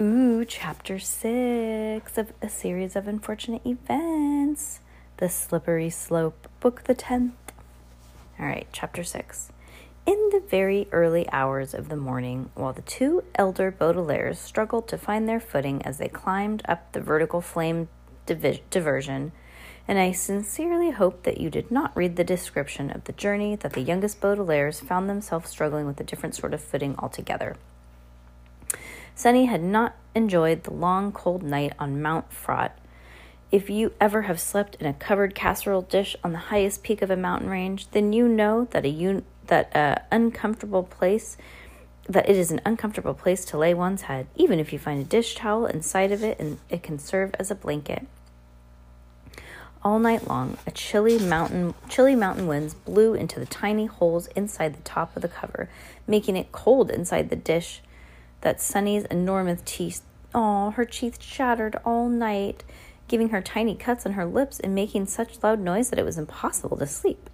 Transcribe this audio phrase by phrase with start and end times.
[0.00, 4.78] Ooh, chapter six of a series of unfortunate events.
[5.16, 7.32] The Slippery Slope, book the 10th.
[8.38, 9.50] All right, chapter six.
[10.06, 14.96] In the very early hours of the morning, while the two elder Baudelaires struggled to
[14.96, 17.88] find their footing as they climbed up the vertical flame
[18.24, 19.32] diversion,
[19.88, 23.72] and I sincerely hope that you did not read the description of the journey that
[23.72, 27.56] the youngest Baudelaires found themselves struggling with a different sort of footing altogether.
[29.18, 32.78] Sunny had not enjoyed the long, cold night on Mount Fraught.
[33.50, 37.10] If you ever have slept in a covered casserole dish on the highest peak of
[37.10, 41.36] a mountain range, then you know that a un- that a uncomfortable place
[42.08, 45.04] that it is an uncomfortable place to lay one's head, even if you find a
[45.04, 48.06] dish towel inside of it and it can serve as a blanket.
[49.82, 54.76] All night long, a chilly mountain chilly mountain winds blew into the tiny holes inside
[54.76, 55.68] the top of the cover,
[56.06, 57.82] making it cold inside the dish
[58.40, 60.02] that Sunny's enormous teeth,
[60.34, 62.64] oh, her teeth shattered all night,
[63.08, 66.18] giving her tiny cuts on her lips and making such loud noise that it was
[66.18, 67.30] impossible to sleep.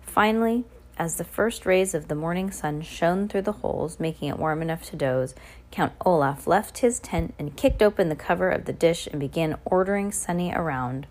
[0.00, 0.64] Finally,
[0.98, 4.62] as the first rays of the morning sun shone through the holes, making it warm
[4.62, 5.34] enough to doze,
[5.70, 9.58] Count Olaf left his tent and kicked open the cover of the dish and began
[9.66, 11.06] ordering Sunny around.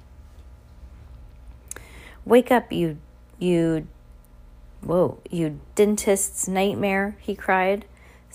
[2.26, 2.98] Wake up, you,
[3.38, 3.88] you,
[4.82, 7.86] whoa, you dentist's nightmare, he cried.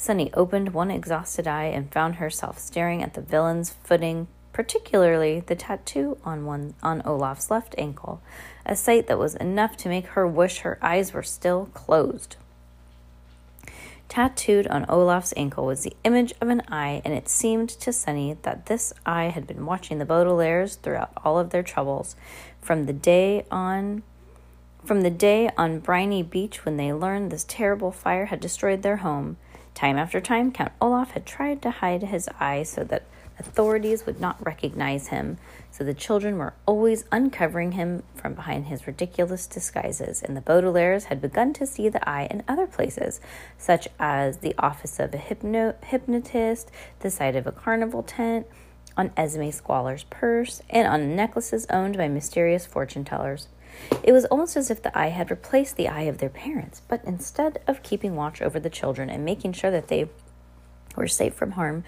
[0.00, 5.54] Sunny opened one exhausted eye and found herself staring at the villain's footing, particularly the
[5.54, 8.22] tattoo on one on Olaf's left ankle,
[8.64, 12.36] a sight that was enough to make her wish her eyes were still closed.
[14.08, 18.38] Tattooed on Olaf's ankle was the image of an eye, and it seemed to Sunny
[18.40, 22.16] that this eye had been watching the Baudelaires throughout all of their troubles,
[22.62, 24.02] from the day on
[24.82, 28.96] from the day on Briny Beach when they learned this terrible fire had destroyed their
[28.96, 29.36] home.
[29.74, 33.04] Time after time, Count Olaf had tried to hide his eye so that
[33.38, 35.38] authorities would not recognize him,
[35.70, 41.04] so the children were always uncovering him from behind his ridiculous disguises, and the Baudelaires
[41.04, 43.20] had begun to see the eye in other places,
[43.56, 46.70] such as the office of a hypno- hypnotist,
[47.00, 48.46] the side of a carnival tent,
[48.96, 53.48] on Esme Squalor's purse, and on necklaces owned by mysterious fortune tellers.
[54.02, 57.04] It was almost as if the eye had replaced the eye of their parents, but
[57.04, 60.08] instead of keeping watch over the children and making sure that they
[60.96, 61.84] were safe from harm,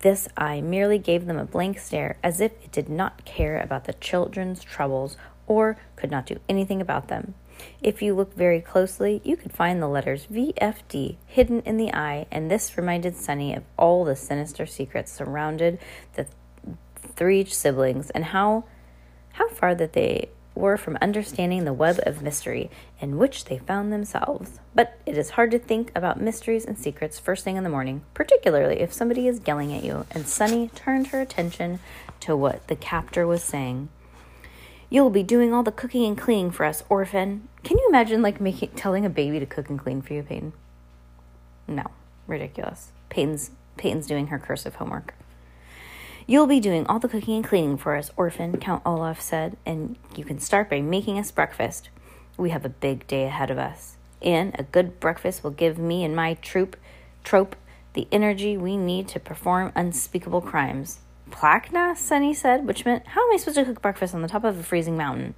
[0.00, 3.84] this eye merely gave them a blank stare as if it did not care about
[3.84, 7.34] the children's troubles or could not do anything about them.
[7.82, 12.26] If you look very closely, you could find the letters VFD hidden in the eye,
[12.30, 15.78] and this reminded Sunny of all the sinister secrets surrounded
[16.14, 16.26] the
[17.16, 18.64] three siblings and how
[19.32, 20.28] how far that they
[20.60, 24.60] were from understanding the web of mystery in which they found themselves.
[24.74, 28.02] But it is hard to think about mysteries and secrets first thing in the morning,
[28.14, 31.80] particularly if somebody is yelling at you, and Sunny turned her attention
[32.20, 33.88] to what the captor was saying.
[34.88, 37.48] You'll be doing all the cooking and cleaning for us, orphan.
[37.62, 40.52] Can you imagine like making telling a baby to cook and clean for you, Peyton?
[41.66, 41.84] No,
[42.26, 42.92] ridiculous.
[43.08, 45.14] Peyton's Peyton's doing her cursive homework.
[46.30, 49.96] You'll be doing all the cooking and cleaning for us, orphan, Count Olaf said, and
[50.14, 51.90] you can start by making us breakfast.
[52.36, 56.04] We have a big day ahead of us, and a good breakfast will give me
[56.04, 56.76] and my troop,
[57.24, 57.56] trope,
[57.94, 61.00] the energy we need to perform unspeakable crimes.
[61.32, 64.44] Plakna, Sunny said, which meant, how am I supposed to cook breakfast on the top
[64.44, 65.34] of a freezing mountain?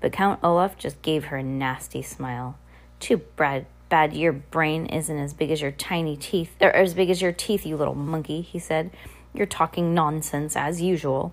[0.00, 2.58] But Count Olaf just gave her a nasty smile.
[2.98, 7.10] Too bad, bad your brain isn't as big as your tiny teeth, or as big
[7.10, 8.90] as your teeth, you little monkey, he said.
[9.36, 11.32] You're talking nonsense as usual.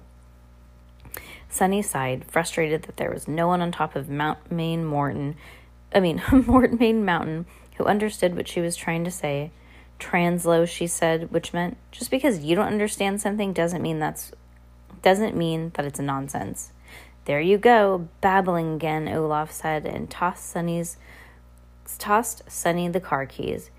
[1.49, 5.35] Sunny sighed, frustrated that there was no one on top of Mount Main Morton,
[5.93, 7.45] I mean, Morton Main Mountain,
[7.77, 9.51] who understood what she was trying to say.
[9.99, 14.31] Translo, she said, which meant just because you don't understand something doesn't mean that's
[15.01, 16.71] doesn't mean that it's nonsense.
[17.25, 20.97] There you go, babbling again, Olaf said, and tossed Sunny's
[21.99, 23.69] tossed Sunny the car keys.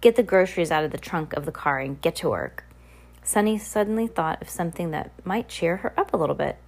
[0.00, 2.64] Get the groceries out of the trunk of the car and get to work.
[3.32, 6.58] Sunny suddenly thought of something that might cheer her up a little bit.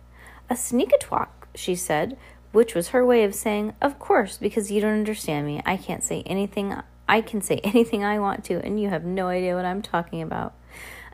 [0.48, 2.16] A sneakatwalk, she said,
[2.52, 5.60] which was her way of saying, Of course, because you don't understand me.
[5.66, 6.74] I can't say anything
[7.06, 10.22] I can say anything I want to, and you have no idea what I'm talking
[10.22, 10.54] about.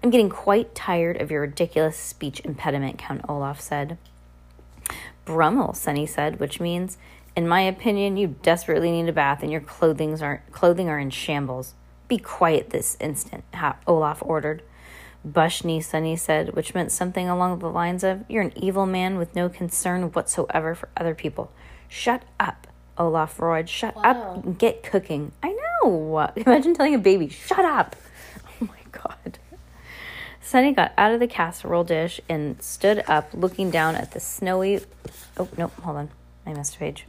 [0.04, 3.98] I'm getting quite tired of your ridiculous speech impediment, Count Olaf said.
[5.24, 6.96] Brummel, Sunny said, which means,
[7.34, 11.10] in my opinion, you desperately need a bath and your clothing are, clothing are in
[11.10, 11.74] shambles.
[12.06, 13.42] Be quiet this instant,
[13.88, 14.62] Olaf ordered.
[15.26, 19.34] Bushni, Sunny said, which meant something along the lines of, You're an evil man with
[19.34, 21.52] no concern whatsoever for other people.
[21.88, 23.68] Shut up, Olaf roared.
[23.68, 24.02] Shut wow.
[24.02, 25.32] up and get cooking.
[25.42, 26.30] I know.
[26.36, 27.96] Imagine telling a baby, Shut up.
[28.62, 29.38] Oh my God.
[30.42, 34.80] Sunny got out of the casserole dish and stood up, looking down at the snowy.
[35.38, 36.10] Oh, no, hold on.
[36.44, 37.06] I missed a page.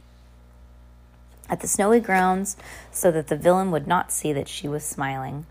[1.50, 2.56] At the snowy grounds,
[2.90, 5.44] so that the villain would not see that she was smiling.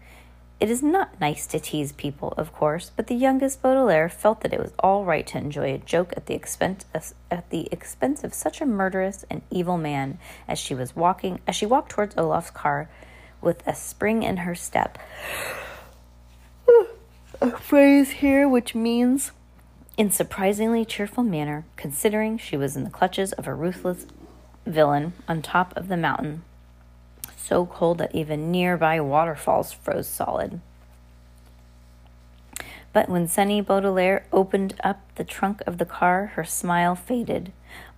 [0.62, 4.54] It is not nice to tease people, of course, but the youngest Baudelaire felt that
[4.54, 6.86] it was all right to enjoy a joke at the expense
[7.32, 11.56] at the expense of such a murderous and evil man as she was walking as
[11.56, 12.88] she walked towards Olaf's car
[13.42, 15.00] with a spring in her step.
[17.42, 19.32] a phrase here which means
[19.98, 24.06] in surprisingly cheerful manner, considering she was in the clutches of a ruthless
[24.68, 26.44] villain on top of the mountain
[27.42, 30.62] so cold that even nearby waterfalls froze solid.
[32.94, 37.54] But when Sunny Baudelaire opened up the trunk of the car, her smile faded.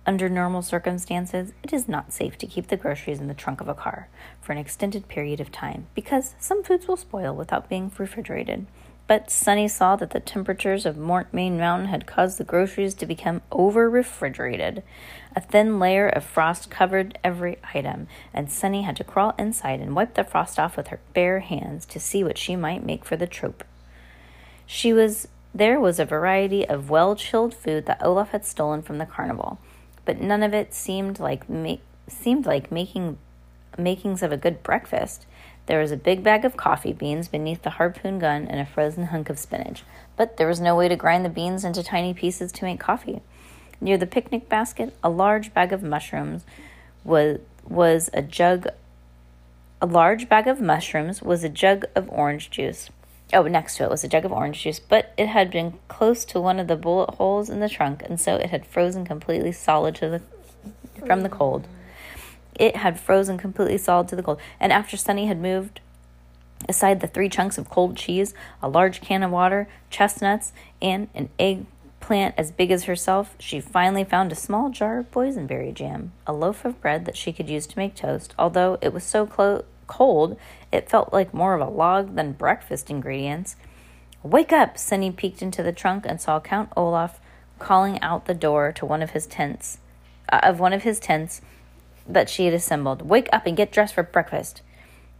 [0.06, 3.68] Under normal circumstances, it is not safe to keep the groceries in the trunk of
[3.68, 4.08] a car
[4.40, 8.66] for an extended period of time because some foods will spoil without being refrigerated.
[9.06, 13.42] But Sunny saw that the temperatures of Mortmain Mountain had caused the groceries to become
[13.52, 14.82] over refrigerated.
[15.36, 19.94] A thin layer of frost covered every item, and Sunny had to crawl inside and
[19.94, 23.16] wipe the frost off with her bare hands to see what she might make for
[23.16, 23.62] the trope.
[24.64, 28.98] She was there was a variety of well chilled food that Olaf had stolen from
[28.98, 29.58] the carnival,
[30.04, 31.76] but none of it seemed like ma-
[32.08, 33.18] seemed like making
[33.78, 35.26] makings of a good breakfast.
[35.66, 39.06] There was a big bag of coffee beans beneath the harpoon gun and a frozen
[39.06, 39.82] hunk of spinach,
[40.16, 43.22] but there was no way to grind the beans into tiny pieces to make coffee.
[43.80, 46.44] Near the picnic basket, a large bag of mushrooms
[47.02, 48.68] was was a jug
[49.80, 52.90] a large bag of mushrooms was a jug of orange juice.
[53.32, 56.24] Oh, next to it was a jug of orange juice, but it had been close
[56.26, 59.52] to one of the bullet holes in the trunk, and so it had frozen completely
[59.52, 60.22] solid the
[61.06, 61.66] from the cold.
[62.54, 65.80] It had frozen completely solid to the cold, and after Sunny had moved
[66.68, 71.28] aside the three chunks of cold cheese, a large can of water, chestnuts, and an
[71.38, 76.32] eggplant as big as herself, she finally found a small jar of boysenberry jam, a
[76.32, 79.64] loaf of bread that she could use to make toast, although it was so clo-
[79.86, 80.36] cold
[80.72, 83.56] it felt like more of a log than breakfast ingredients.
[84.22, 84.78] Wake up!
[84.78, 87.20] Sunny peeked into the trunk and saw Count Olaf
[87.58, 89.78] calling out the door to one of his tents,
[90.32, 91.40] uh, of one of his tents
[92.06, 93.02] that she had assembled.
[93.02, 94.62] Wake up and get dressed for breakfast.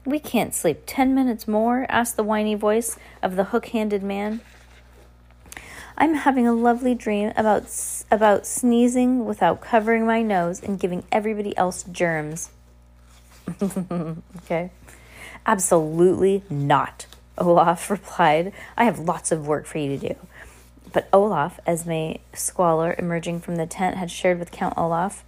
[0.04, 1.86] We can't sleep ten minutes more?
[1.88, 4.40] asked the whiny voice of the hook handed man.
[5.96, 7.64] I'm having a lovely dream about,
[8.10, 12.50] about sneezing without covering my nose and giving everybody else germs.
[13.62, 14.70] okay.
[15.46, 17.06] Absolutely not,
[17.38, 18.52] Olaf replied.
[18.76, 20.16] I have lots of work for you to do.
[20.92, 25.24] But Olaf, Esme Squalor, emerging from the tent, had shared with Count Olaf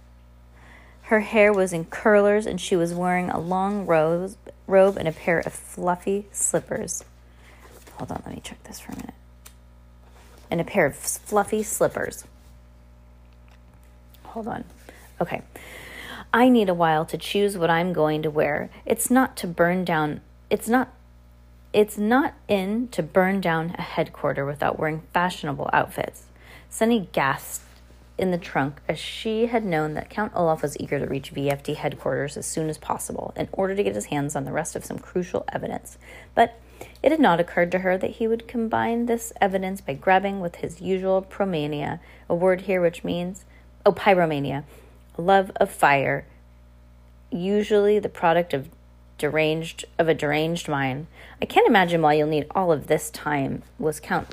[1.07, 4.35] her hair was in curlers and she was wearing a long robe,
[4.67, 7.03] robe and a pair of fluffy slippers.
[7.93, 9.13] Hold on, let me check this for a minute.
[10.51, 12.25] And a pair of fluffy slippers.
[14.23, 14.65] Hold on.
[15.21, 15.43] Okay.
[16.33, 18.69] I need a while to choose what I'm going to wear.
[18.85, 20.93] It's not to burn down it's not
[21.71, 26.25] it's not in to burn down a headquarter without wearing fashionable outfits.
[26.69, 27.66] Sunny gasped
[28.17, 31.75] in the trunk as she had known that Count Olaf was eager to reach VFD
[31.75, 34.85] headquarters as soon as possible in order to get his hands on the rest of
[34.85, 35.97] some crucial evidence.
[36.33, 36.59] But
[37.03, 40.57] it had not occurred to her that he would combine this evidence by grabbing with
[40.57, 43.45] his usual promania, a word here which means,
[43.85, 44.63] oh, pyromania,
[45.17, 46.25] love of fire,
[47.31, 48.69] usually the product of
[49.17, 51.07] deranged of a deranged mind.
[51.41, 54.27] I can't imagine why you'll need all of this time, was Count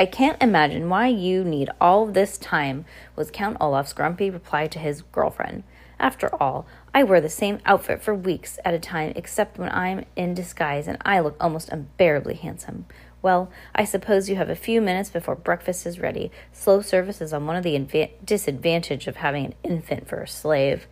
[0.00, 4.78] I can't imagine why you need all this time, was Count Olaf's grumpy reply to
[4.78, 5.62] his girlfriend.
[5.98, 10.06] After all, I wear the same outfit for weeks at a time, except when I'm
[10.16, 12.86] in disguise, and I look almost unbearably handsome.
[13.20, 16.30] Well, I suppose you have a few minutes before breakfast is ready.
[16.50, 20.26] Slow service is on one of the inva- disadvantage of having an infant for a
[20.26, 20.86] slave.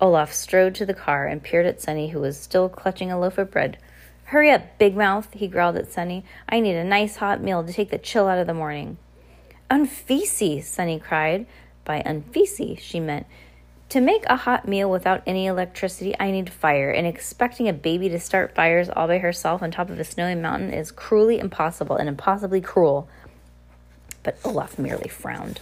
[0.00, 3.36] Olaf strode to the car and peered at Sunny, who was still clutching a loaf
[3.36, 3.78] of bread.
[4.28, 6.24] Hurry up, Big Mouth, he growled at Sunny.
[6.48, 8.96] I need a nice hot meal to take the chill out of the morning.
[9.70, 11.46] Unfeasy, Sunny cried.
[11.84, 13.26] By unfeasy, she meant
[13.90, 18.08] To make a hot meal without any electricity, I need fire, and expecting a baby
[18.08, 21.96] to start fires all by herself on top of a snowy mountain is cruelly impossible
[21.96, 23.08] and impossibly cruel.
[24.22, 25.60] But Olaf merely frowned.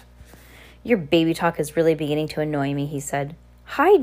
[0.85, 3.35] Your baby talk is really beginning to annoy me, he said.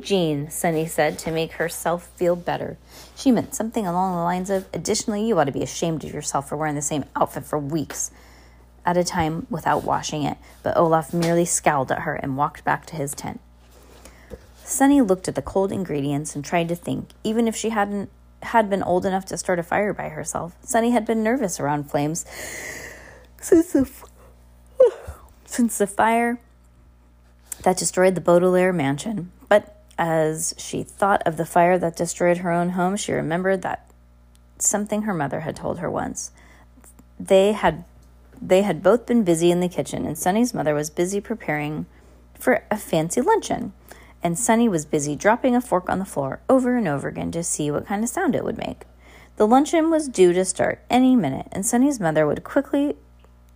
[0.02, 2.78] Jean, Sunny said to make herself feel better.
[3.16, 6.50] She meant something along the lines of, Additionally, you ought to be ashamed of yourself
[6.50, 8.10] for wearing the same outfit for weeks
[8.84, 10.38] at a time without washing it.
[10.64, 13.40] But Olaf merely scowled at her and walked back to his tent.
[14.64, 17.10] Sunny looked at the cold ingredients and tried to think.
[17.24, 18.10] Even if she hadn't
[18.42, 21.92] had been old enough to start a fire by herself, Sunny had been nervous around
[21.92, 22.26] flames
[23.40, 23.88] since the,
[25.46, 26.40] since the fire
[27.64, 29.32] that destroyed the Baudelaire mansion.
[29.50, 33.92] But as she thought of the fire that destroyed her own home, she remembered that
[34.60, 36.32] something her mother had told her once.
[37.20, 37.84] They had
[38.42, 41.86] they had both been busy in the kitchen, and Sunny's mother was busy preparing
[42.36, 43.74] for a fancy luncheon.
[44.24, 47.44] And Sunny was busy dropping a fork on the floor over and over again to
[47.44, 48.84] see what kind of sound it would make.
[49.36, 52.96] The luncheon was due to start any minute, and Sunny's mother would quickly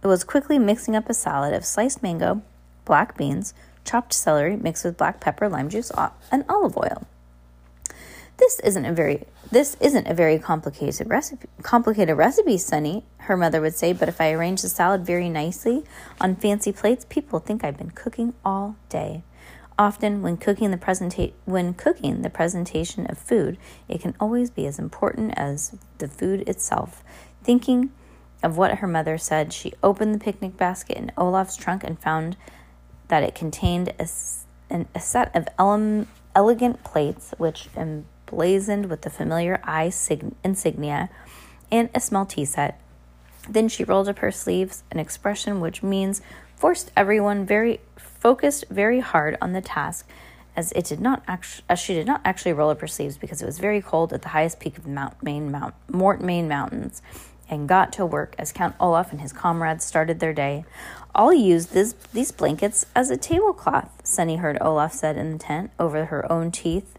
[0.02, 2.42] was quickly mixing up a salad of sliced mango,
[2.84, 3.54] black beans,
[3.86, 5.92] chopped celery mixed with black pepper, lime juice,
[6.32, 7.06] and olive oil.
[8.38, 13.62] This isn't a very this isn't a very complicated recipe complicated recipe, Sunny, her mother
[13.62, 15.84] would say, but if I arrange the salad very nicely
[16.20, 19.24] on fancy plates, people think I've been cooking all day.
[19.78, 24.66] Often when cooking the presenta- when cooking the presentation of food, it can always be
[24.66, 27.04] as important as the food itself.
[27.44, 27.92] Thinking
[28.42, 32.36] of what her mother said, she opened the picnic basket in Olaf's trunk and found
[33.08, 34.08] that it contained a,
[34.70, 41.10] an, a set of ele- elegant plates, which emblazoned with the familiar eye sig- insignia,
[41.72, 42.80] and a small tea set.
[43.50, 46.22] Then she rolled up her sleeves, an expression which means
[46.56, 50.08] forced everyone very focused very hard on the task,
[50.56, 53.42] as it did not actually, as she did not actually roll up her sleeves because
[53.42, 57.02] it was very cold at the highest peak of Mount Main Mount Mort Main Mountains,
[57.54, 60.66] and got to work as Count Olaf and his comrades started their day.
[61.16, 65.72] I'll use this, these blankets as a tablecloth, Sunny heard Olaf said in the tent
[65.80, 66.98] over her own teeth,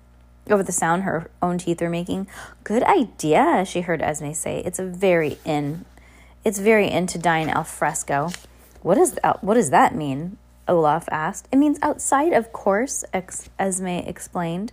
[0.49, 2.29] over the sound her own teeth were making.
[2.63, 4.63] Good idea, she heard Esme say.
[4.65, 5.85] It's a very in,
[6.45, 8.31] it's very in to dine al fresco.
[8.83, 10.39] What that, what does that mean?
[10.69, 11.49] Olaf asked.
[11.53, 14.73] It means outside, of course, Esme explained.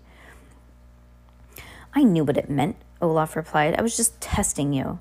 [1.94, 3.76] I knew what it meant, Olaf replied.
[3.78, 5.00] I was just testing you.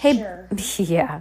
[0.00, 0.48] Hey, Sure.
[0.78, 1.20] yeah.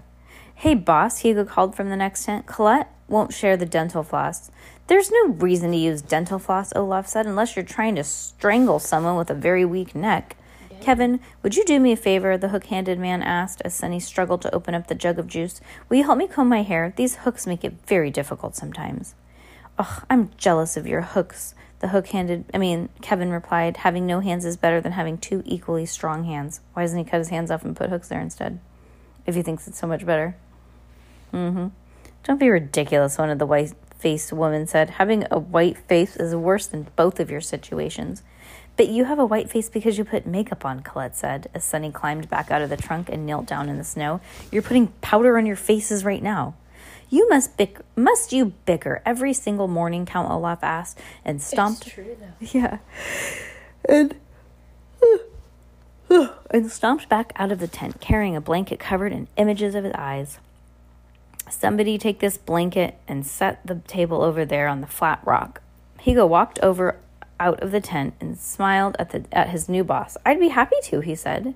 [0.55, 2.45] Hey, boss, Hugo called from the next tent.
[2.45, 4.49] Colette won't share the dental floss.
[4.87, 9.17] There's no reason to use dental floss, Olaf said, unless you're trying to strangle someone
[9.17, 10.37] with a very weak neck.
[10.79, 12.37] Kevin, would you do me a favor?
[12.37, 15.59] The hook handed man asked as Sunny struggled to open up the jug of juice.
[15.89, 16.93] Will you help me comb my hair?
[16.95, 19.13] These hooks make it very difficult sometimes.
[19.77, 21.53] Ugh, I'm jealous of your hooks.
[21.79, 25.43] The hook handed, I mean, Kevin replied, having no hands is better than having two
[25.45, 26.61] equally strong hands.
[26.71, 28.61] Why doesn't he cut his hands off and put hooks there instead?
[29.29, 30.35] If he thinks it's so much better.
[31.31, 31.67] Mm hmm.
[32.23, 34.89] Don't be ridiculous, one of the white faced women said.
[34.89, 38.23] Having a white face is worse than both of your situations.
[38.75, 41.91] But you have a white face because you put makeup on, Colette said, as Sunny
[41.91, 44.19] climbed back out of the trunk and knelt down in the snow.
[44.51, 46.55] You're putting powder on your faces right now.
[47.11, 51.93] You must bick- must you bicker every single morning, Count Olaf asked, and stomped It's
[51.93, 52.47] true though.
[52.59, 52.79] yeah.
[53.87, 54.15] And
[56.51, 59.93] and stomped back out of the tent, carrying a blanket covered in images of his
[59.93, 60.39] eyes.
[61.49, 65.61] Somebody take this blanket and set the table over there on the flat rock.
[65.99, 66.97] Hugo walked over
[67.39, 70.17] out of the tent and smiled at the at his new boss.
[70.25, 71.55] I'd be happy to, he said.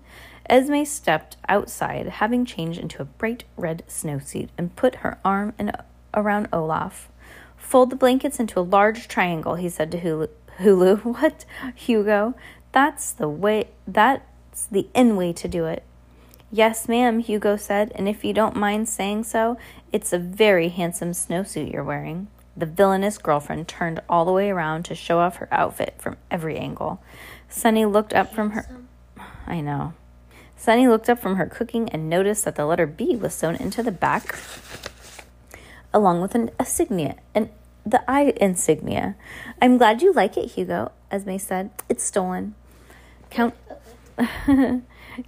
[0.49, 5.71] Esme stepped outside, having changed into a bright red snowsuit, and put her arm in,
[6.13, 7.09] around Olaf.
[7.55, 10.27] Fold the blankets into a large triangle, he said to Hulu.
[10.59, 11.45] Hulu, what,
[11.75, 12.35] Hugo?
[12.71, 13.69] That's the way.
[14.53, 15.81] That's the in way to do it.
[16.51, 19.57] Yes, ma'am, Hugo said, and if you don't mind saying so,
[19.91, 22.27] it's a very handsome snowsuit you're wearing.
[22.55, 26.55] The villainous girlfriend turned all the way around to show off her outfit from every
[26.59, 27.01] angle.
[27.49, 28.67] Sunny looked up from her.
[29.47, 29.93] I know.
[30.55, 33.81] Sunny looked up from her cooking and noticed that the letter B was sewn into
[33.81, 34.37] the back,
[35.91, 37.49] along with an insignia, and
[37.83, 39.15] the I insignia.
[39.59, 41.71] I'm glad you like it, Hugo, Esme said.
[41.89, 42.53] It's stolen.
[43.31, 43.55] Count.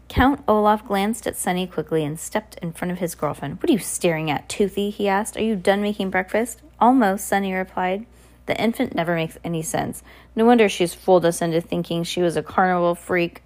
[0.07, 3.61] Count Olaf glanced at Sunny quickly and stepped in front of his girlfriend.
[3.61, 4.89] What are you staring at, Toothy?
[4.89, 5.37] he asked.
[5.37, 6.61] Are you done making breakfast?
[6.79, 8.05] Almost, Sunny replied.
[8.45, 10.03] The infant never makes any sense.
[10.35, 13.41] No wonder she's fooled us into thinking she was a carnival freak.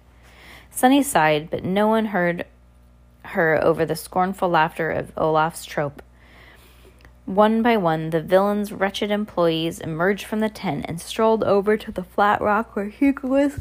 [0.70, 2.46] Sunny sighed, but no one heard
[3.22, 6.02] her over the scornful laughter of Olaf's trope.
[7.26, 11.92] One by one, the villain's wretched employees emerged from the tent and strolled over to
[11.92, 13.60] the flat rock where Hugo was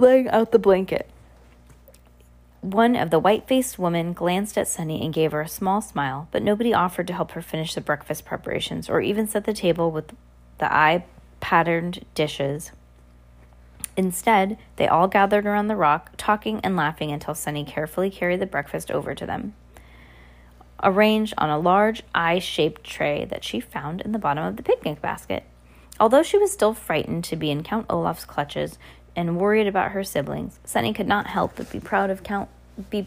[0.00, 1.08] laying out the blanket.
[2.62, 6.28] One of the white faced women glanced at Sunny and gave her a small smile,
[6.30, 9.90] but nobody offered to help her finish the breakfast preparations or even set the table
[9.90, 10.12] with
[10.58, 11.04] the eye
[11.40, 12.72] patterned dishes.
[13.96, 18.46] Instead, they all gathered around the rock, talking and laughing until Sunny carefully carried the
[18.46, 19.54] breakfast over to them,
[20.82, 24.62] arranged on a large eye shaped tray that she found in the bottom of the
[24.62, 25.44] picnic basket.
[25.98, 28.78] Although she was still frightened to be in Count Olaf's clutches
[29.16, 32.48] and worried about her siblings, Sunny could not help but be proud of Count
[32.88, 33.06] be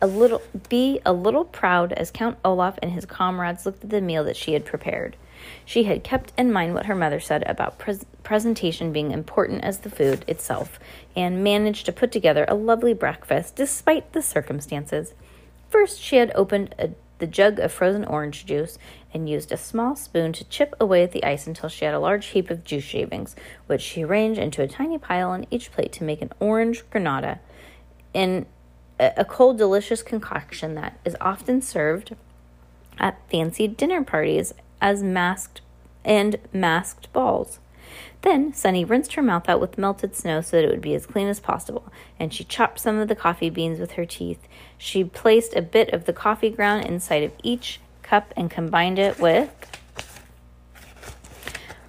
[0.00, 4.00] a little be a little proud as Count Olaf and his comrades looked at the
[4.00, 5.16] meal that she had prepared.
[5.64, 9.78] She had kept in mind what her mother said about pres- presentation being important as
[9.78, 10.78] the food itself
[11.14, 15.14] and managed to put together a lovely breakfast despite the circumstances.
[15.68, 18.78] First, she had opened a, the jug of frozen orange juice
[19.16, 21.98] and used a small spoon to chip away at the ice until she had a
[21.98, 23.34] large heap of juice shavings,
[23.66, 27.40] which she arranged into a tiny pile on each plate to make an orange granada.
[28.12, 28.46] In
[29.00, 32.14] a cold, delicious concoction that is often served
[32.98, 35.60] at fancy dinner parties as masked
[36.04, 37.58] and masked balls.
[38.22, 41.06] Then Sunny rinsed her mouth out with melted snow so that it would be as
[41.06, 44.46] clean as possible, and she chopped some of the coffee beans with her teeth.
[44.76, 49.18] She placed a bit of the coffee ground inside of each cup and combined it
[49.18, 49.50] with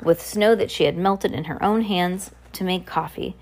[0.02, 3.36] with snow that she had melted in her own hands to make coffee.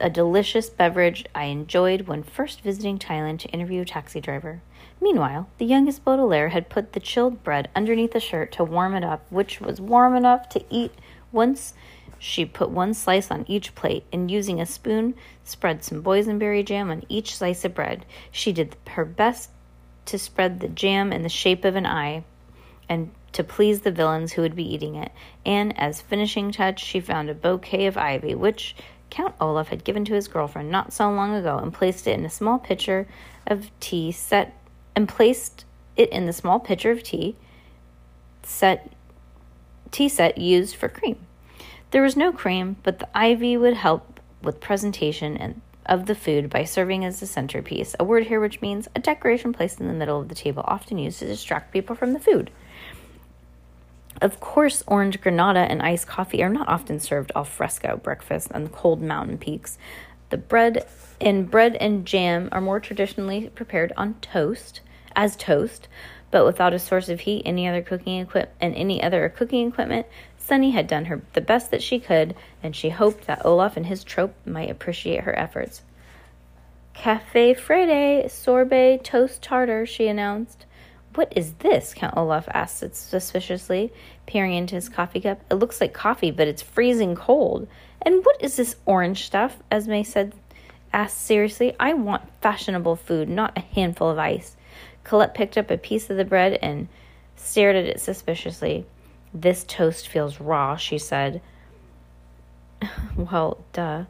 [0.00, 4.60] A delicious beverage I enjoyed when first visiting Thailand to interview a taxi driver.
[5.00, 9.02] Meanwhile, the youngest Baudelaire had put the chilled bread underneath the shirt to warm it
[9.02, 10.92] up, which was warm enough to eat
[11.32, 11.74] once
[12.18, 16.88] she put one slice on each plate and using a spoon spread some boysenberry jam
[16.88, 18.06] on each slice of bread.
[18.30, 19.50] She did her best
[20.06, 22.24] to spread the jam in the shape of an eye
[22.88, 25.10] and to please the villains who would be eating it.
[25.46, 28.74] And as finishing touch, she found a bouquet of ivy, which
[29.10, 32.24] Count Olaf had given to his girlfriend not so long ago, and placed it in
[32.24, 33.06] a small pitcher
[33.46, 34.54] of tea set
[34.94, 35.64] and placed
[35.96, 37.36] it in the small pitcher of tea
[38.42, 38.92] set
[39.90, 41.18] tea set used for cream.
[41.90, 46.48] There was no cream, but the ivy would help with presentation and of the food
[46.48, 49.92] by serving as the centerpiece, a word here which means a decoration placed in the
[49.92, 52.50] middle of the table, often used to distract people from the food.
[54.20, 58.64] Of course, orange granada and iced coffee are not often served al fresco breakfast on
[58.64, 59.78] the cold mountain peaks.
[60.30, 60.86] The bread
[61.20, 64.80] and bread and jam are more traditionally prepared on toast
[65.16, 65.88] as toast,
[66.30, 70.06] but without a source of heat, any other cooking equip and any other cooking equipment.
[70.44, 73.86] Sunny had done her the best that she could, and she hoped that Olaf and
[73.86, 75.82] his trope might appreciate her efforts.
[76.94, 80.66] Cafe Friday, sorbet, toast tartar, she announced.
[81.14, 81.94] What is this?
[81.94, 83.92] Count Olaf asked suspiciously,
[84.26, 85.40] peering into his coffee cup.
[85.48, 87.68] It looks like coffee, but it's freezing cold.
[88.02, 89.58] And what is this orange stuff?
[89.70, 90.34] Esme said,
[90.92, 91.76] asked seriously.
[91.78, 94.56] I want fashionable food, not a handful of ice.
[95.04, 96.88] Colette picked up a piece of the bread and
[97.36, 98.86] stared at it suspiciously.
[99.34, 101.40] This toast feels raw, she said.
[103.16, 104.04] well, duh.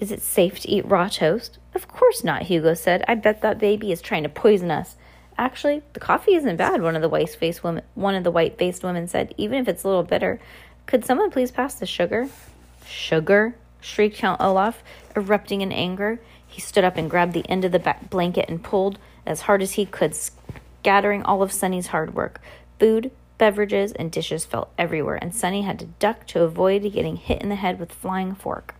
[0.00, 1.58] Is it safe to eat raw toast?
[1.74, 3.04] Of course not, Hugo said.
[3.08, 4.96] I bet that baby is trying to poison us.
[5.36, 8.58] Actually, the coffee isn't bad, one of the white faced women one of the white
[8.58, 10.40] faced women said, even if it's a little bitter.
[10.86, 12.28] Could someone please pass the sugar?
[12.86, 13.54] Sugar?
[13.80, 14.82] shrieked Count Olaf,
[15.14, 16.18] erupting in anger.
[16.46, 19.72] He stood up and grabbed the end of the blanket and pulled as hard as
[19.72, 22.40] he could, scattering all of Sunny's hard work.
[22.80, 27.40] Food, beverages, and dishes fell everywhere, and Sunny had to duck to avoid getting hit
[27.40, 28.74] in the head with flying fork.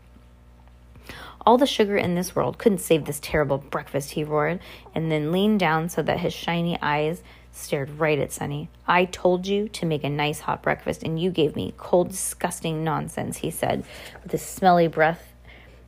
[1.46, 4.60] All the sugar in this world couldn't save this terrible breakfast, he roared,
[4.94, 8.68] and then leaned down so that his shiny eyes stared right at Sunny.
[8.86, 12.84] I told you to make a nice hot breakfast, and you gave me cold, disgusting
[12.84, 13.84] nonsense, he said,
[14.22, 15.32] with his smelly breath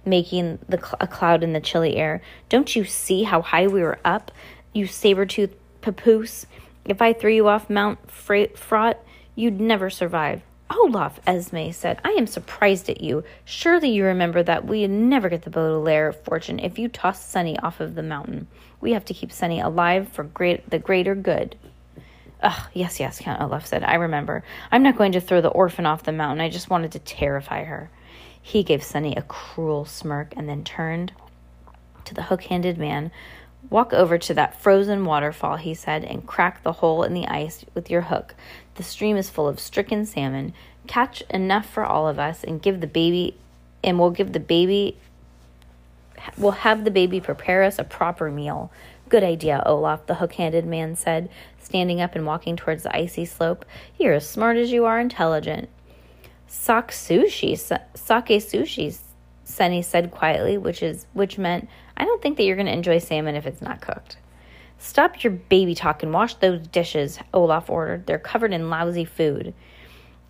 [0.05, 2.23] making the cl- a cloud in the chilly air.
[2.49, 4.33] Don't you see how high we were up,
[4.73, 6.47] you saber-toothed papoose?
[6.85, 8.99] If I threw you off Mount Fra- Fraught,
[9.35, 10.43] you'd never survive.
[10.71, 13.25] Olaf, Esme said, I am surprised at you.
[13.45, 17.59] Surely you remember that we'd never get the Baudelaire of fortune if you toss Sunny
[17.59, 18.47] off of the mountain.
[18.81, 21.57] We have to keep Sunny alive for great, the greater good.
[22.43, 23.83] Ugh, yes, yes, Count Olaf said.
[23.83, 24.45] I remember.
[24.71, 26.41] I'm not going to throw the orphan off the mountain.
[26.41, 27.91] I just wanted to terrify her.
[28.41, 31.13] He gave Sunny a cruel smirk and then turned
[32.05, 33.11] to the hook handed man.
[33.69, 37.65] Walk over to that frozen waterfall, he said, and crack the hole in the ice
[37.75, 38.35] with your hook.
[38.77, 40.55] The stream is full of stricken salmon.
[40.87, 43.37] Catch enough for all of us and give the baby,
[43.85, 44.97] and we'll give the baby,
[46.37, 48.73] we'll have the baby prepare us a proper meal.
[49.09, 51.29] Good idea, Olaf, the hook handed man said,
[51.61, 53.65] standing up and walking towards the icy slope.
[53.99, 55.69] You're as smart as you are intelligent.
[56.47, 58.99] Sak sushi, sake sushi,
[59.45, 61.69] Sunny said quietly, which is which meant
[62.01, 64.17] I don't think that you're going to enjoy salmon if it's not cooked.
[64.79, 68.07] Stop your baby talk and wash those dishes, Olaf ordered.
[68.07, 69.53] They're covered in lousy food.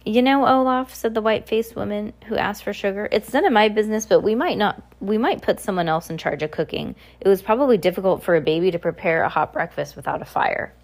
[0.04, 3.52] You know, Olaf, said the white faced woman who asked for sugar, it's none of
[3.52, 6.96] my business, but we might not we might put someone else in charge of cooking.
[7.20, 10.74] It was probably difficult for a baby to prepare a hot breakfast without a fire.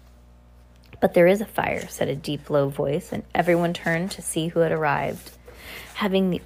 [1.01, 4.47] But there is a fire, said a deep, low voice, and everyone turned to see
[4.47, 5.31] who had arrived.
[5.95, 6.41] Having the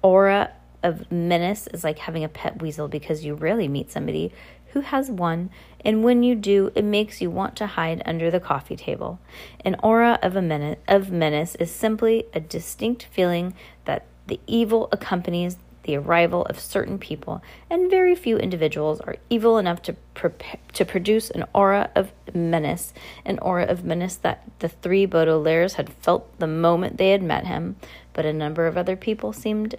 [0.00, 0.50] aura
[0.82, 4.32] of menace is like having a pet weasel because you rarely meet somebody
[4.72, 5.50] who has one,
[5.84, 9.18] and when you do, it makes you want to hide under the coffee table.
[9.64, 14.88] An aura of a menace, of menace is simply a distinct feeling that the evil
[14.90, 20.60] accompanies the arrival of certain people, and very few individuals are evil enough to prepare,
[20.72, 25.92] to produce an aura of menace, an aura of menace that the three Baudelaires had
[25.94, 27.76] felt the moment they had met him,
[28.12, 29.74] but a number of other people seemed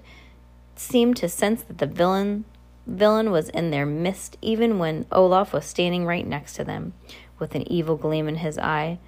[0.75, 2.45] seemed to sense that the villain
[2.86, 6.93] villain was in their midst even when Olaf was standing right next to them,
[7.39, 8.99] with an evil gleam in his eye.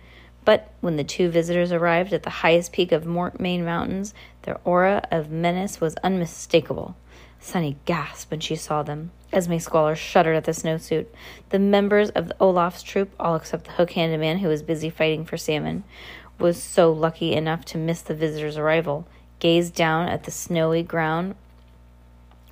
[0.45, 5.01] But when the two visitors arrived at the highest peak of Mortmain Mountains, their aura
[5.11, 6.95] of menace was unmistakable.
[7.39, 9.11] Sunny gasped when she saw them.
[9.33, 11.07] Esme Squalor shuddered at the snowsuit.
[11.49, 15.37] The members of Olaf's troop, all except the hook-handed man who was busy fighting for
[15.37, 15.83] salmon,
[16.39, 19.07] was so lucky enough to miss the visitors' arrival,
[19.39, 21.35] gazed down at the snowy ground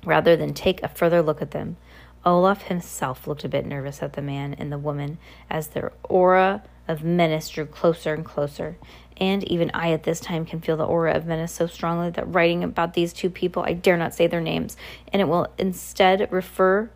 [0.04, 1.76] rather than take a further look at them.
[2.24, 5.18] Olaf himself looked a bit nervous at the man and the woman
[5.50, 8.76] as their aura of menace drew closer and closer.
[9.16, 12.32] And even I at this time can feel the aura of menace so strongly that
[12.32, 14.76] writing about these two people, I dare not say their names,
[15.12, 16.90] and it will instead refer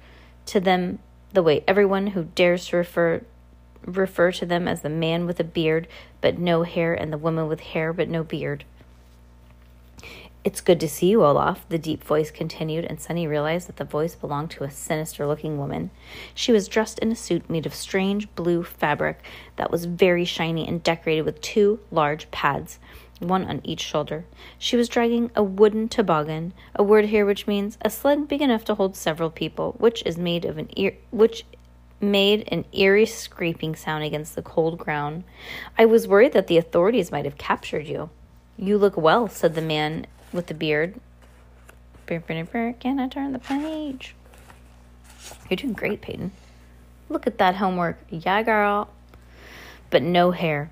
[0.47, 0.99] to them
[1.33, 3.23] the way everyone who dares to refer
[3.85, 5.87] refer to them as the man with a beard
[6.21, 8.65] but no hair and the woman with hair but no beard.
[10.49, 13.85] It's good to see you, Olaf, the deep voice continued, and Sunny realized that the
[13.85, 15.91] voice belonged to a sinister looking woman.
[16.35, 19.23] She was dressed in a suit made of strange blue fabric
[19.57, 22.79] that was very shiny and decorated with two large pads,
[23.19, 24.25] one on each shoulder.
[24.59, 28.65] She was dragging a wooden toboggan, a word here which means a sled big enough
[28.65, 31.45] to hold several people, which is made of an ear which
[32.01, 35.25] made an eerie scraping sound against the cold ground.
[35.77, 38.09] I was worried that the authorities might have captured you.
[38.57, 41.01] You look well, said the man with the beard.
[42.07, 44.15] Can I turn the page?
[45.51, 46.33] You're doing great, Peyton.
[47.09, 47.99] Look at that homework.
[48.09, 48.89] Yeah, girl.
[49.91, 50.71] But no hair.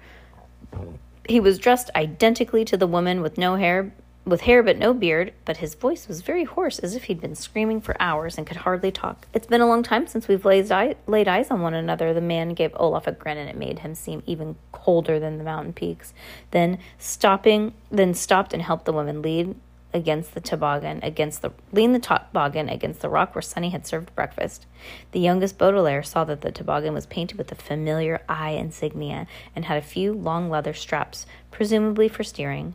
[1.28, 3.92] He was dressed identically to the woman with no hair,
[4.26, 7.36] with hair but no beard, but his voice was very hoarse, as if he'd been
[7.36, 9.26] screaming for hours and could hardly talk.
[9.32, 12.12] It's been a long time since we've laid, eye, laid eyes on one another.
[12.12, 15.44] The man gave Olaf a grin, and it made him seem even colder than the
[15.44, 16.12] mountain peaks.
[16.50, 19.54] Then stopping, then stopped and helped the woman lead
[19.94, 24.14] against the toboggan, against the lean the toboggan against the rock where Sunny had served
[24.16, 24.66] breakfast.
[25.12, 29.64] The youngest Baudelaire saw that the toboggan was painted with the familiar eye insignia and
[29.64, 32.74] had a few long leather straps, presumably for steering.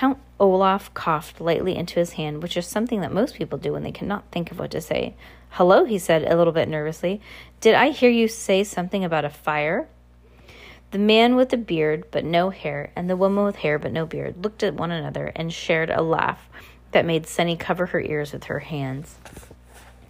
[0.00, 3.82] Count Olaf coughed lightly into his hand, which is something that most people do when
[3.82, 5.14] they cannot think of what to say.
[5.50, 7.20] Hello, he said a little bit nervously.
[7.60, 9.88] Did I hear you say something about a fire?
[10.90, 14.06] The man with the beard but no hair and the woman with hair but no
[14.06, 16.48] beard looked at one another and shared a laugh
[16.92, 19.16] that made Sunny cover her ears with her hands.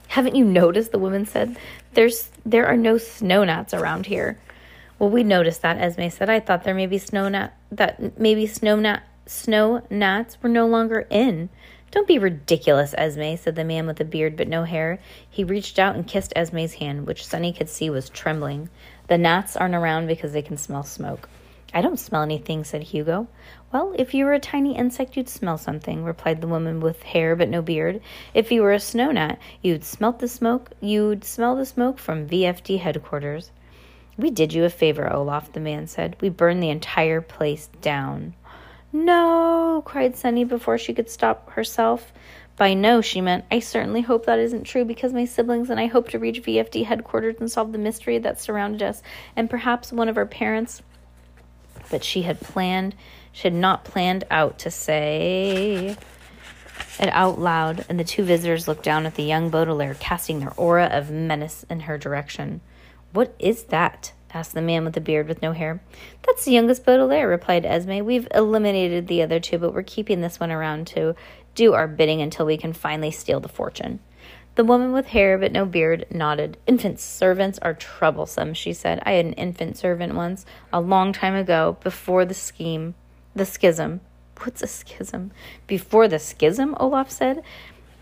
[0.07, 0.93] Haven't you noticed?
[0.93, 1.57] The woman said.
[1.95, 4.39] There's there are no snow gnats around here.
[5.01, 6.31] Well, we noticed that, Esme said.
[6.31, 10.67] I thought there may be snow gnat that maybe snow gnat snow gnats were no
[10.67, 11.49] longer in.
[11.93, 14.99] Don't be ridiculous, Esme, said the man with the beard but no hair.
[15.29, 18.71] He reached out and kissed Esme's hand, which Sunny could see was trembling.
[19.07, 21.29] The gnats aren't around because they can smell smoke.
[21.73, 23.29] I don't smell anything, said Hugo.
[23.73, 27.37] Well, if you were a tiny insect, you'd smell something, replied the woman with hair
[27.37, 28.01] but no beard.
[28.35, 30.73] If you were a snow gnat, you'd smelt the smoke.
[30.81, 33.53] You'd smell the smoke from VFD headquarters.
[34.19, 36.17] We did you a favor, Olaf, the man said.
[36.21, 38.35] We burned the entire place down.
[38.93, 42.13] No, cried Sunny before she could stop herself.
[42.57, 45.87] By no, she meant, I certainly hope that isn't true because my siblings and I
[45.87, 49.03] hope to reach VFD headquarters and solve the mystery that surrounded us,
[49.35, 50.83] and perhaps one of our parents.
[51.91, 52.95] But she had planned,
[53.33, 55.97] she had not planned out to say
[56.99, 60.53] it out loud, and the two visitors looked down at the young Baudelaire, casting their
[60.57, 62.61] aura of menace in her direction.
[63.13, 64.13] What is that?
[64.35, 65.81] Asked the man with the beard with no hair.
[66.27, 68.05] That's the youngest Baudelaire, replied Esme.
[68.05, 71.15] We've eliminated the other two, but we're keeping this one around to
[71.55, 74.01] do our bidding until we can finally steal the fortune.
[74.57, 76.59] The woman with hair but no beard nodded.
[76.67, 79.03] Infant servants are troublesome, she said.
[79.07, 82.95] I had an infant servant once, a long time ago, before the scheme,
[83.35, 84.01] the schism.
[84.43, 85.33] What's a schism?
[85.67, 87.43] Before the schism, Olaf said.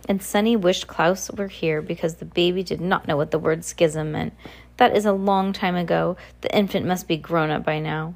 [0.08, 3.64] And Sunny wished Klaus were here because the baby did not know what the word
[3.64, 4.32] schism meant.
[4.78, 6.16] That is a long time ago.
[6.40, 8.14] The infant must be grown up by now.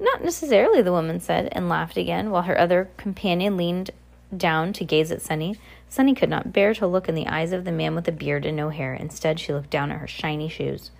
[0.00, 3.90] Not necessarily, the woman said, and laughed again, while her other companion leaned
[4.36, 5.56] down to gaze at Sunny.
[5.88, 8.44] Sunny could not bear to look in the eyes of the man with the beard
[8.44, 8.94] and no hair.
[8.94, 10.90] Instead, she looked down at her shiny shoes.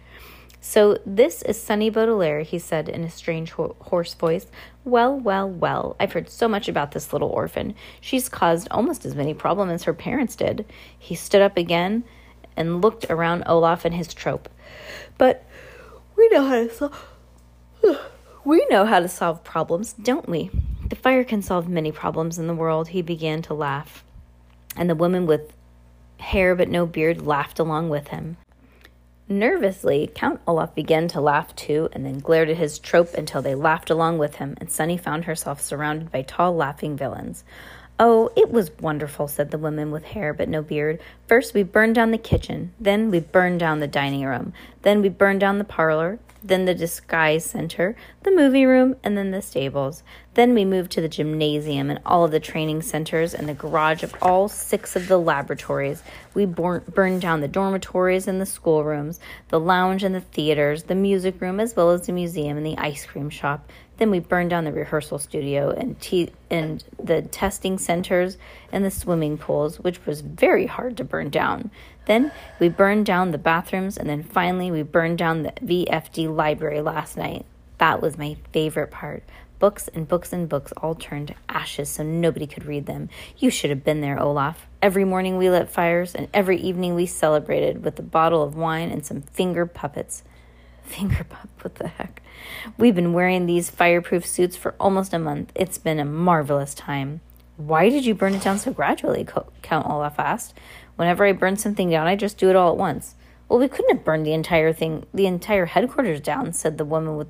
[0.61, 4.49] So, this is Sunny Baudelaire, he said in a strange, ho- hoarse voice.
[4.85, 7.75] Well, well, well, I've heard so much about this little orphan.
[8.01, 10.67] She's caused almost as many problems as her parents did.
[10.99, 12.03] He stood up again
[12.57, 14.49] and looked around Olaf and his trope.
[15.17, 15.45] But
[16.17, 17.09] we know how to solve.
[18.45, 20.51] We know how to solve problems, don't we?
[20.89, 22.89] The fire can solve many problems in the world.
[22.89, 24.05] He began to laugh
[24.79, 25.53] and the woman with
[26.19, 28.37] hair but no beard laughed along with him.
[29.29, 33.55] Nervously, Count Olaf began to laugh too, and then glared at his trope until they
[33.55, 37.45] laughed along with him, and Sunny found herself surrounded by tall, laughing villains.
[38.01, 41.01] Oh, it was wonderful, said the woman with hair but no beard.
[41.27, 45.09] First, we burned down the kitchen, then we burned down the dining room, then we
[45.09, 50.05] burned down the parlor, then the disguise center, the movie room, and then the stables.
[50.35, 54.05] Then we moved to the gymnasium and all of the training centers and the garage
[54.05, 56.05] of all six of the laboratories.
[56.35, 61.41] We burned down the dormitories and the schoolrooms, the lounge and the theaters, the music
[61.41, 63.69] room, as well as the museum and the ice cream shop.
[63.99, 68.39] Then we burned down the rehearsal studio and, te- and the testing centers
[68.73, 71.71] and the swimming pools, which was very hard to burn down.
[72.07, 76.81] Then we burned down the bathrooms, and then finally we burned down the VFD library
[76.81, 77.45] last night.
[77.79, 79.25] That was my favorite part.
[79.59, 83.09] Books and books and books all turned to ashes so nobody could read them.
[83.37, 84.69] You should have been there, Olaf.
[84.81, 88.91] Every morning we lit fires, and every evening we celebrated with a bottle of wine
[88.91, 90.23] and some finger puppets.
[90.89, 92.23] Finger pup, what the heck?
[92.79, 95.53] We've been wearing these fireproof suits for almost a month.
[95.55, 97.21] It's been a marvelous time.
[97.57, 99.27] Why did you burn it down so gradually?
[99.63, 100.55] Count Olaf asked.
[100.97, 103.17] Whenever I burn something down, I just do it all at once.
[103.49, 107.17] Well, we couldn't have burned the entire thing, the entire headquarters down, said the woman
[107.17, 107.29] with,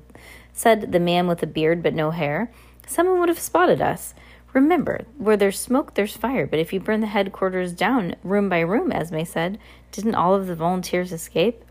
[0.53, 2.51] said the man with the beard but no hair.
[2.87, 4.13] Someone would have spotted us.
[4.53, 6.47] Remember, where there's smoke, there's fire.
[6.47, 9.59] But if you burn the headquarters down room by room, Esme said,
[9.91, 11.63] didn't all of the volunteers escape?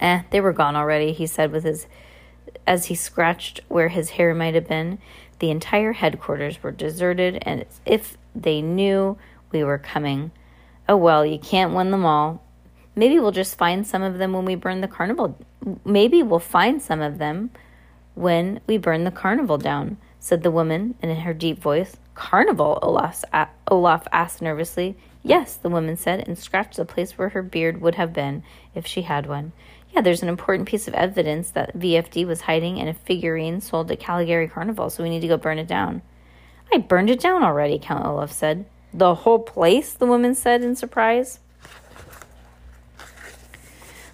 [0.00, 1.86] Eh, they were gone already, he said with his
[2.66, 4.98] as he scratched where his hair might have been.
[5.38, 9.18] The entire headquarters were deserted, and if they knew
[9.52, 10.30] we were coming.
[10.88, 12.42] Oh well, you can't win them all.
[12.96, 15.36] Maybe we'll just find some of them when we burn the carnival.
[15.84, 17.50] Maybe we'll find some of them
[18.14, 21.96] when we burn the carnival down, said the woman and in her deep voice.
[22.14, 22.78] Carnival?
[22.82, 23.24] Olaf,
[23.68, 24.96] Olaf asked nervously.
[25.22, 28.86] Yes, the woman said, and scratched the place where her beard would have been if
[28.86, 29.52] she had one.
[29.94, 33.92] Yeah, there's an important piece of evidence that VFD was hiding in a figurine sold
[33.92, 36.02] at Caligari Carnival, so we need to go burn it down.
[36.72, 38.66] I burned it down already, Count Olaf said.
[38.92, 39.92] The whole place?
[39.92, 41.38] the woman said in surprise.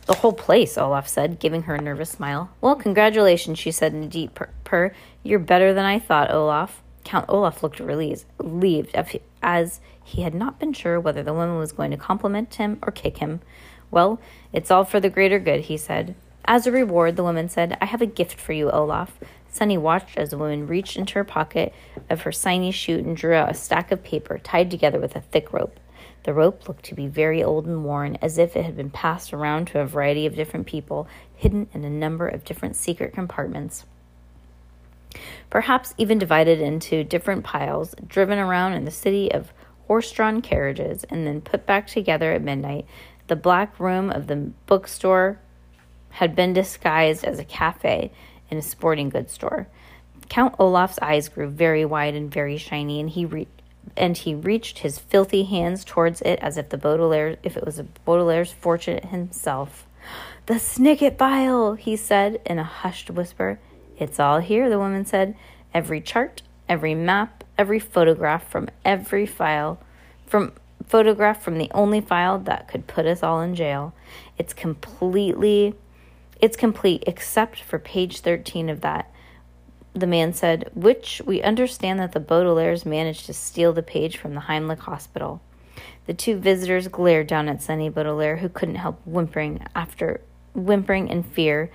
[0.04, 2.50] The whole place, Olaf said, giving her a nervous smile.
[2.60, 4.92] Well, congratulations, she said in a deep purr.
[5.22, 6.82] You're better than I thought, Olaf.
[7.04, 8.26] Count Olaf looked relieved,
[9.42, 12.92] as he had not been sure whether the woman was going to compliment him or
[12.92, 13.40] kick him.
[13.90, 14.20] Well,
[14.52, 16.14] it's all for the greater good, he said.
[16.44, 19.18] As a reward, the woman said, I have a gift for you, Olaf.
[19.48, 21.74] Sunny watched as the woman reached into her pocket
[22.08, 25.20] of her shiny suit and drew out a stack of paper tied together with a
[25.20, 25.78] thick rope.
[26.24, 29.32] The rope looked to be very old and worn, as if it had been passed
[29.32, 33.86] around to a variety of different people, hidden in a number of different secret compartments.
[35.48, 39.52] Perhaps even divided into different piles, driven around in the city of
[39.86, 42.86] horse drawn carriages, and then put back together at midnight
[43.30, 44.34] the black room of the
[44.66, 45.38] bookstore
[46.10, 48.10] had been disguised as a cafe
[48.50, 49.68] and a sporting goods store.
[50.28, 53.46] Count Olaf's eyes grew very wide and very shiny, and he re-
[53.96, 57.78] and he reached his filthy hands towards it as if the Baudelaire if it was
[57.78, 59.86] a Baudelaire's fortune himself.
[60.46, 63.60] The Snicket file, he said in a hushed whisper.
[63.96, 65.36] It's all here, the woman said.
[65.72, 69.78] Every chart, every map, every photograph from every file,
[70.26, 70.52] from
[70.90, 73.94] photograph from the only file that could put us all in jail.
[74.36, 75.74] It's completely
[76.40, 79.12] it's complete except for page 13 of that.
[79.92, 84.34] The man said, which we understand that the Baudelaires managed to steal the page from
[84.34, 85.40] the Heimlich Hospital.
[86.06, 90.22] The two visitors glared down at Sunny Baudelaire, who couldn't help whimpering after
[90.54, 91.70] whimpering in fear.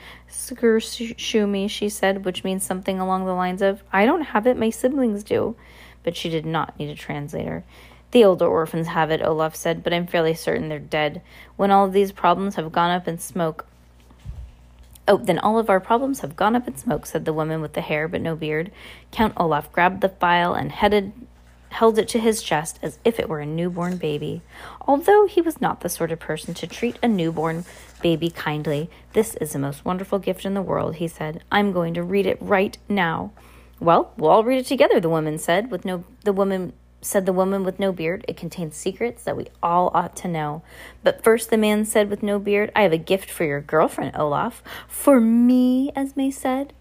[1.33, 4.71] Me, she said, which means something along the lines of, I don't have it, my
[4.71, 5.55] siblings do.
[6.03, 7.63] But she did not need a translator.
[8.15, 11.21] The older orphans have it, Olaf said, but I'm fairly certain they're dead.
[11.57, 13.65] When all of these problems have gone up in smoke.
[15.05, 17.73] Oh, then all of our problems have gone up in smoke, said the woman with
[17.73, 18.71] the hair but no beard.
[19.11, 21.11] Count Olaf grabbed the file and headed
[21.71, 24.41] held it to his chest as if it were a newborn baby.
[24.87, 27.65] Although he was not the sort of person to treat a newborn
[28.01, 31.43] baby kindly, this is the most wonderful gift in the world, he said.
[31.51, 33.33] I'm going to read it right now.
[33.81, 37.33] Well, we'll all read it together, the woman said, with no the woman said the
[37.33, 38.25] woman with no beard.
[38.27, 40.63] It contains secrets that we all ought to know.
[41.03, 44.15] But first, the man said with no beard, I have a gift for your girlfriend,
[44.15, 44.63] Olaf.
[44.87, 46.73] For me, Esme said.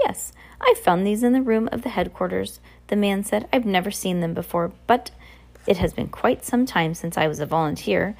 [0.00, 2.60] Yes, I found these in the room of the headquarters.
[2.88, 5.10] The man said, I've never seen them before, but
[5.66, 8.16] it has been quite some time since I was a volunteer.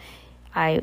[0.54, 0.82] I,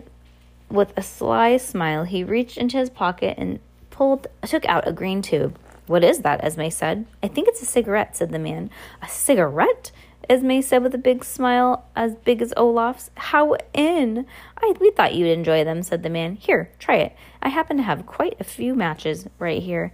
[0.69, 5.21] with a sly smile, he reached into his pocket and pulled, took out a green
[5.21, 5.58] tube.
[5.88, 6.43] What is that?
[6.43, 7.05] Esme said.
[7.23, 8.69] I think it's a cigarette, said the man.
[9.01, 9.91] A cigarette?
[10.29, 13.09] Esme said with a big smile as big as Olaf's.
[13.15, 14.27] How in?
[14.61, 16.35] I we thought you'd enjoy them, said the man.
[16.35, 17.15] Here, try it.
[17.41, 19.91] I happen to have quite a few matches right here.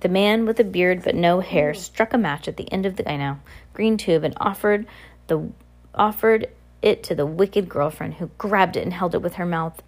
[0.00, 2.96] The man with a beard but no hair struck a match at the end of
[2.96, 3.38] the I know
[3.72, 4.86] green tube and offered
[5.28, 5.50] the
[5.94, 6.48] offered
[6.82, 9.82] it to the wicked girlfriend, who grabbed it and held it with her mouth.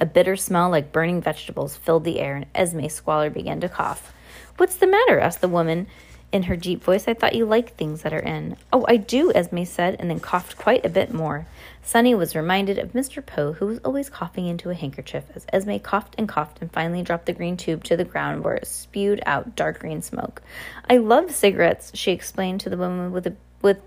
[0.00, 4.12] A bitter smell like burning vegetables filled the air, and Esme Squalor began to cough.
[4.56, 5.18] What's the matter?
[5.18, 5.86] asked the woman
[6.32, 7.06] in her deep voice.
[7.06, 8.56] I thought you liked things that are in.
[8.72, 11.46] Oh, I do, Esme said, and then coughed quite a bit more.
[11.82, 13.24] Sunny was reminded of Mr.
[13.24, 17.02] Poe, who was always coughing into a handkerchief, as Esme coughed and coughed and finally
[17.02, 20.40] dropped the green tube to the ground where it spewed out dark green smoke.
[20.88, 23.78] I love cigarettes, she explained to the woman with a with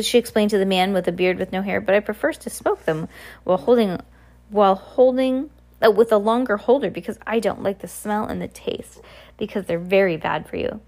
[0.00, 2.50] she explained to the man with a beard with no hair, but I prefer to
[2.50, 3.08] smoke them
[3.44, 4.00] while holding
[4.48, 5.50] while holding
[5.84, 9.00] uh, with a longer holder because I don't like the smell and the taste
[9.42, 10.80] because they're very bad for you.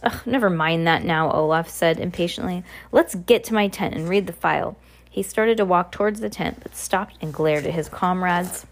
[0.00, 2.62] Ugh, never mind that now, Olaf said impatiently.
[2.92, 4.76] Let's get to my tent and read the file.
[5.10, 8.64] He started to walk towards the tent, but stopped and glared at his comrades.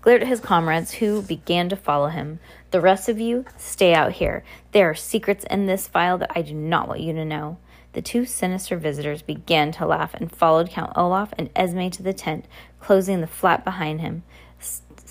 [0.00, 2.40] Glared at his comrades, who began to follow him.
[2.70, 4.42] The rest of you, stay out here.
[4.72, 7.58] There are secrets in this file that I do not want you to know.
[7.92, 12.14] The two sinister visitors began to laugh and followed Count Olaf and Esme to the
[12.14, 12.46] tent,
[12.80, 14.22] closing the flap behind him.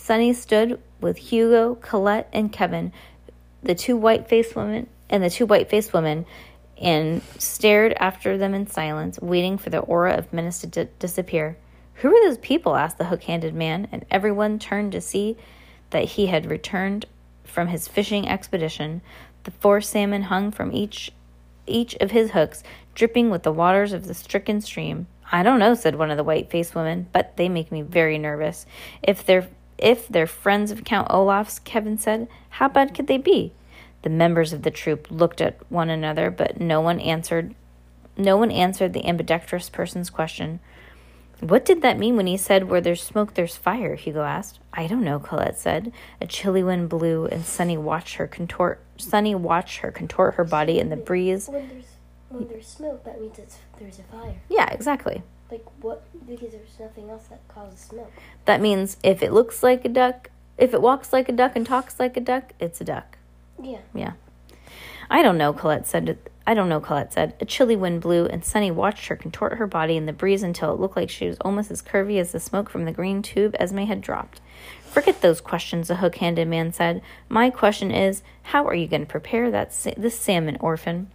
[0.06, 2.94] Sunny stood with Hugo, Colette, and Kevin,
[3.63, 6.28] the two white-faced women, and the two white-faced women,
[6.80, 11.58] and stared after them in silence, waiting for the aura of menace to disappear.
[11.96, 12.76] Who are those people?
[12.76, 15.38] asked the hook-handed man, and everyone turned to see
[15.89, 17.08] that he had returned
[17.44, 19.02] from his fishing expedition.
[19.44, 21.12] The four salmon hung from each
[21.65, 22.62] each of his hooks,
[22.94, 25.08] dripping with the waters of the stricken stream.
[25.32, 28.20] I don't know, said one of the white faced women, but they make me very
[28.20, 28.68] nervous.
[29.02, 33.53] If they're if they're friends of Count Olaf's, Kevin said, how bad could they be?
[34.01, 37.55] The members of the troop looked at one another, but no one answered
[38.17, 40.59] no one answered the ambidextrous person's question.
[41.41, 43.95] What did that mean when he said, Where there's smoke, there's fire?
[43.95, 44.59] Hugo asked.
[44.73, 45.91] I don't know, Colette said.
[46.21, 48.81] A chilly wind blew, and Sunny watched her contort.
[48.97, 51.49] Sunny watched her contort her body in the breeze.
[51.49, 51.85] When there's
[52.29, 54.39] when there's smoke, that means it's there's a fire.
[54.49, 55.23] Yeah, exactly.
[55.51, 56.03] Like what?
[56.25, 58.12] Because there's nothing else that causes smoke.
[58.45, 61.65] That means if it looks like a duck, if it walks like a duck and
[61.65, 63.17] talks like a duck, it's a duck.
[63.62, 63.79] Yeah.
[63.93, 64.13] Yeah.
[65.10, 66.17] I don't know, Colette said.
[66.47, 67.36] I don't know, Colette said.
[67.39, 70.73] A chilly wind blew, and Sunny watched her contort her body in the breeze until
[70.73, 73.55] it looked like she was almost as curvy as the smoke from the green tube
[73.60, 74.41] Esme had dropped.
[74.81, 77.01] Forget those questions, the hook handed man said.
[77.29, 81.12] My question is, how are you going to prepare that sa- this salmon, orphan?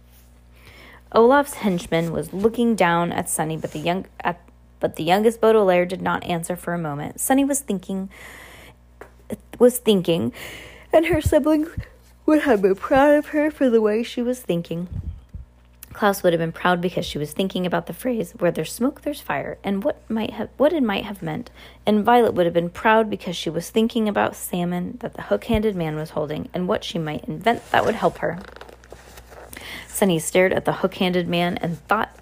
[1.13, 4.41] Olaf's henchman was looking down at Sunny, but the young at
[4.79, 7.19] but the youngest Baudelaire did not answer for a moment.
[7.19, 8.09] Sunny was thinking
[9.59, 10.33] was thinking,
[10.91, 11.69] and her siblings
[12.25, 14.87] would have been proud of her for the way she was thinking.
[15.93, 19.01] Klaus would have been proud because she was thinking about the phrase "where there's smoke,
[19.01, 21.51] there's fire" and what might have what it might have meant.
[21.85, 25.75] And Violet would have been proud because she was thinking about salmon that the hook-handed
[25.75, 28.39] man was holding and what she might invent that would help her.
[29.91, 32.15] Sunny stared at the hook-handed man and thought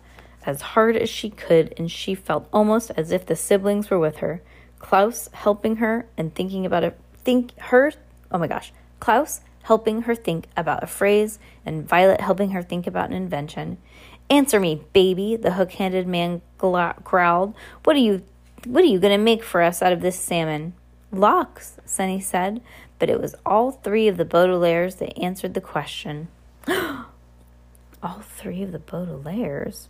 [0.45, 4.17] as hard as she could, and she felt almost as if the siblings were with
[4.17, 4.41] her.
[4.79, 7.91] Klaus helping her and thinking about it, think her.
[8.31, 12.87] Oh my gosh, Klaus helping her think about a phrase, and Violet helping her think
[12.87, 13.77] about an invention.
[14.29, 17.53] Answer me, baby, the hook-handed man gla- growled.
[17.83, 18.23] What are you
[18.65, 20.73] what are you going to make for us out of this salmon?
[21.11, 22.61] Lox, Sunny said,
[22.97, 26.27] but it was all three of the Baudelaires that answered the question.
[28.01, 29.87] all three of the Baudelaires?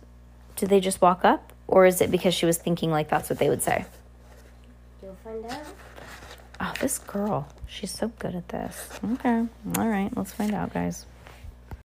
[0.56, 1.52] Did they just walk up?
[1.66, 3.84] Or is it because she was thinking like that's what they would say?
[5.02, 5.62] You'll find out.
[6.60, 7.48] Oh, this girl.
[7.66, 8.90] She's so good at this.
[9.12, 9.46] Okay.
[9.78, 10.14] All right.
[10.16, 11.06] Let's find out, guys.